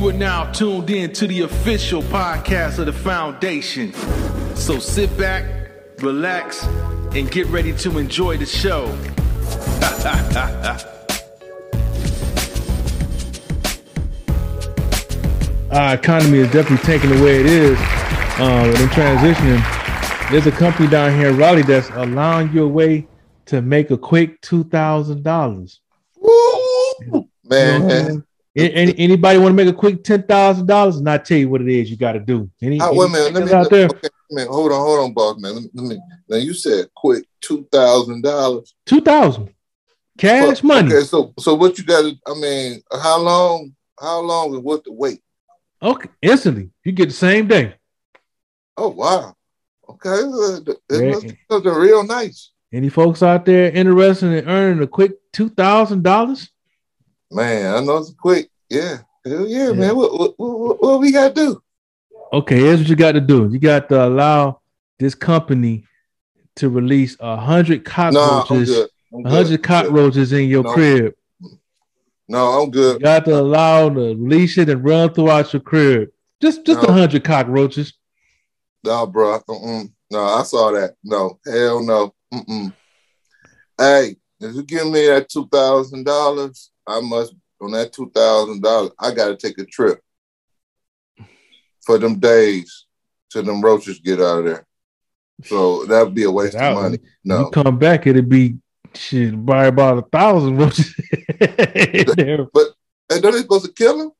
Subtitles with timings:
[0.00, 3.92] You are now tuned in to the official podcast of the foundation.
[4.56, 5.44] So sit back,
[5.98, 6.64] relax,
[7.14, 8.86] and get ready to enjoy the show.
[15.70, 17.78] Our economy is definitely taking the way it is.
[18.38, 20.30] Um, and transitioning.
[20.30, 23.06] There's a company down here in Raleigh that's allowing you a way
[23.44, 25.78] to make a quick two thousand dollars.
[27.44, 28.22] Man, You know,
[28.56, 30.96] any, anybody want to make a quick ten thousand dollars?
[30.96, 32.50] And I tell you what it is you got to do.
[32.60, 33.34] Any, any wait a minute.
[33.34, 35.54] Let me, out there, okay, man, hold on, hold on, boss man.
[35.54, 38.74] Let me, let me now you said quick two thousand dollars.
[38.86, 39.54] two thousand
[40.18, 40.92] cash money.
[40.92, 42.14] Okay, so so what you got to?
[42.26, 43.74] I mean, how long?
[44.00, 45.20] How long and what the wait?
[45.82, 47.74] Okay, instantly you get the same day.
[48.76, 49.34] Oh wow.
[49.88, 51.10] Okay, uh, it Yeah.
[51.10, 55.50] must be something real nice, Any folks out there interested in earning a quick two
[55.50, 56.50] thousand dollars?
[57.30, 57.74] Man.
[57.74, 58.50] I know it's quick.
[58.68, 59.72] Yeah, hell yeah, Yeah.
[59.72, 59.96] man.
[59.96, 61.62] What, what, what, what we got to do?
[62.32, 63.48] Okay, here's what you got to do.
[63.50, 64.60] You got to allow
[64.98, 65.84] this company
[66.56, 68.88] to release a hundred cockroaches, good.
[69.24, 70.72] A hundred cockroaches in your No.
[70.72, 71.14] crib.
[72.28, 73.00] No, I'm good.
[73.00, 76.10] You got to allow them to release it and run throughout your crib.
[76.40, 76.92] Just just a No.
[76.92, 77.94] hundred cockroaches.
[78.84, 79.40] No, bro.
[79.48, 79.90] Mm-mm.
[80.12, 80.94] No, I saw that.
[81.02, 82.14] No, hell no.
[82.32, 82.72] Mm-mm.
[83.76, 88.62] Hey, if you give me that two thousand dollars, I must on that two thousand
[88.62, 88.90] dollars.
[88.98, 90.00] I got to take a trip
[91.84, 92.86] for them days
[93.30, 94.66] till them roaches get out of there.
[95.44, 96.72] So that'd be a waste Out.
[96.76, 96.98] of money.
[97.24, 98.56] No, you come back, it'd be
[98.94, 100.94] shit buy about a thousand roaches
[101.40, 102.46] in there.
[103.08, 104.10] hey, don't they supposed to kill them?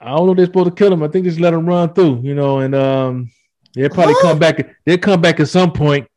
[0.00, 1.02] I don't know if they're supposed to kill them.
[1.02, 3.30] I think just let them run through, you know, and um,
[3.74, 4.22] they'll probably Huh?
[4.22, 4.66] come back.
[4.84, 6.08] They'll come back at some point,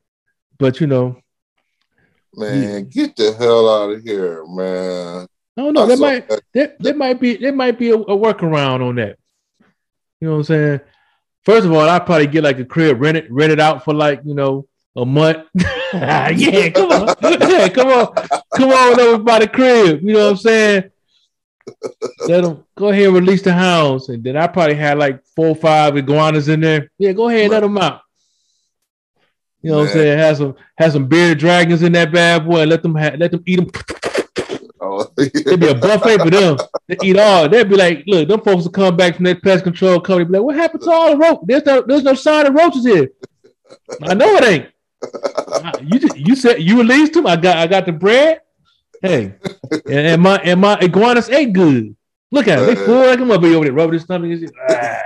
[0.58, 1.18] but you know,
[2.38, 5.28] Man, get the hell out of here, man.
[5.58, 5.84] I don't know.
[5.84, 6.42] I There might that.
[6.54, 9.18] there, there might be there might be a, a workaround on that.
[10.20, 10.80] You know what I'm saying?
[11.44, 13.94] First of all, I'd probably get like a crib rent it, rent it out for
[13.94, 15.46] like you know a month.
[15.94, 18.14] yeah, come on, yeah, come on,
[18.56, 20.02] come on over by the crib.
[20.02, 20.92] You know what I'm saying?
[22.28, 25.48] Let them go ahead and release the hounds, and then I probably had like four
[25.48, 26.90] or five iguanas in there.
[26.98, 28.02] Yeah, go ahead and let them out.
[29.66, 30.20] You know what I'm saying?
[30.20, 32.60] Have some have some bearded dragons in that bad boy.
[32.62, 33.72] And let them ha- let them eat them.
[34.80, 36.58] Oh, It'd be a buffet for them.
[36.88, 37.50] They eat all.
[37.50, 40.26] They'd be like, look, them folks will come back from that pest control company.
[40.26, 41.40] Be like, what happened to all the roach?
[41.48, 43.10] There's no, there's no sign of roaches here.
[44.04, 44.68] I know it ain't.
[45.82, 47.26] You just, you said you released them.
[47.26, 48.42] I got I got the bread.
[49.02, 49.34] Hey,
[49.72, 51.96] and, and my and my iguanas ate good.
[52.32, 52.66] Look at it.
[52.68, 54.30] They full like them up over there, rubbing his stomach.
[54.30, 54.52] and shit.
[54.70, 55.02] Ah,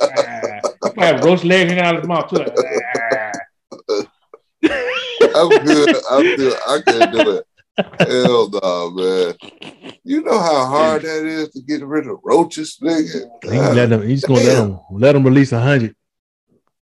[0.00, 0.60] ah.
[0.80, 2.36] Probably have roach legs hanging out of his mouth too.
[2.36, 2.81] Like, ah.
[5.34, 6.02] I'm good.
[6.10, 6.58] I'm good.
[6.68, 7.44] I can't do it.
[7.98, 9.34] Hell no, man.
[10.04, 13.24] You know how hard that is to get rid of roaches, nigga.
[13.44, 14.06] He let them.
[14.06, 15.94] He's gonna let them let them release a hundred.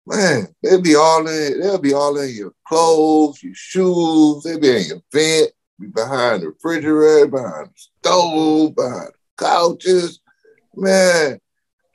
[0.06, 1.60] Man, they'll be all in.
[1.60, 4.44] They'll be all in your clothes, your shoes.
[4.44, 10.20] They'll be in your vent, be behind the refrigerator, behind the stove, behind the couches.
[10.76, 11.40] Man,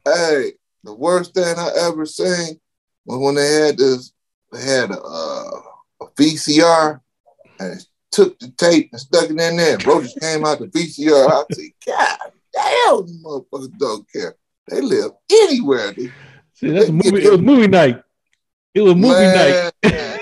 [0.05, 0.53] hey,
[0.85, 2.61] the worst thing I ever seen
[3.07, 4.13] was when they had this.
[4.53, 5.72] They had a, uh, a
[6.23, 7.01] VCR
[7.59, 9.77] and took the tape and stuck it in there.
[9.77, 11.29] And roaches came out the VCR.
[11.29, 12.19] I said, God
[12.53, 14.37] damn, these motherfuckers don't care.
[14.69, 15.93] They live anywhere.
[15.93, 16.13] They
[16.55, 17.25] See, that's a movie.
[17.25, 18.03] It was movie night.
[18.75, 19.73] It was movie night.
[19.85, 20.19] I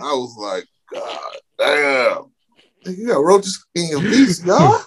[0.00, 2.30] was like, God damn.
[2.86, 4.84] You got roaches in your VCR?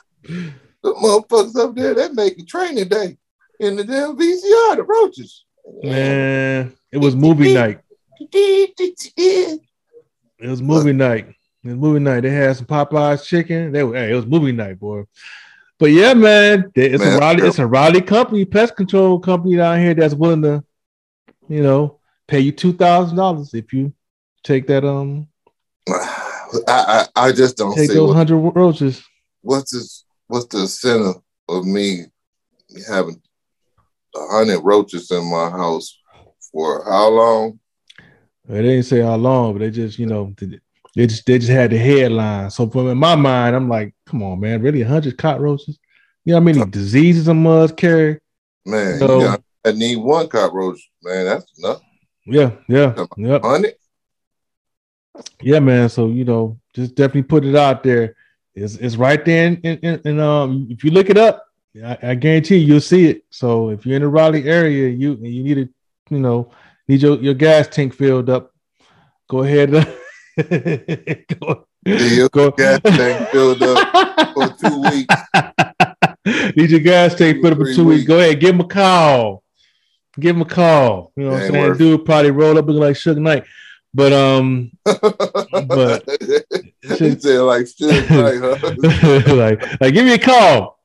[0.84, 3.18] the motherfuckers up there, they making training day
[3.60, 5.44] in the damn VCR, the roaches.
[5.84, 7.82] Man, it was movie night.
[10.40, 11.28] It was movie night.
[11.64, 12.22] It was movie night.
[12.22, 13.72] They had some Popeyes chicken.
[13.72, 15.04] They were, hey, it was movie night, boy.
[15.80, 17.48] But yeah, man, it's a Man, Raleigh, yeah.
[17.48, 20.64] it's a Raleigh company, pest control company down here that's willing to,
[21.48, 23.94] you know, pay you two thousand dollars if you
[24.44, 25.28] take that um
[25.90, 26.28] I,
[26.68, 29.04] I, I just don't take see those hundred roaches.
[29.42, 32.06] what's this what's the incentive of me
[32.88, 33.22] having
[34.16, 36.00] a hundred roaches in my house
[36.52, 37.60] for how long?
[38.48, 40.34] They didn't say how long, but they just, you know,
[40.96, 42.50] they just they just had the headline.
[42.50, 45.78] So from in my mind, I'm like, come on, man, really hundred cockroaches?
[46.24, 48.20] You know how many diseases a must carry?
[48.66, 51.26] Man, So- yeah, I need one cockroach, man.
[51.26, 51.82] That's enough.
[52.26, 53.42] Yeah, yeah, yep.
[53.44, 53.76] Hundred?
[55.42, 55.90] Yeah, man.
[55.90, 58.16] So you know, just definitely put it out there.
[58.56, 61.46] It's it's right there, and um, if you look it up,
[61.84, 63.24] I, I guarantee you, you'll see it.
[63.30, 65.70] So if you're in the Raleigh area, you you need to,
[66.10, 66.52] you know,
[66.88, 68.52] need your, your gas tank filled up.
[69.30, 69.72] Go ahead.
[70.38, 75.16] go, Yeah, your go- gas tank filled up for two weeks.
[76.56, 78.00] Need your gas tank put up Three two weeks.
[78.00, 78.08] weeks.
[78.08, 79.44] Go ahead, give him a call.
[80.20, 81.12] Give him a call.
[81.16, 81.68] You know what I'm saying?
[81.70, 83.44] worth Dude probably roll up looking like Suge Knight.
[83.94, 86.04] But um, But-
[86.82, 88.58] he said like huh?
[89.36, 90.80] like, like give me a call.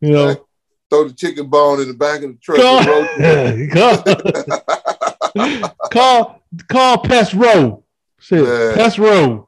[0.00, 0.46] You know,
[0.88, 2.60] Throw the chicken bone in the back of the truck.
[2.60, 2.78] call,
[3.18, 4.85] and roast call,
[5.90, 7.84] call, call Pest Row.
[8.18, 8.72] Shit, Yeah.
[8.74, 9.45] Pest Row.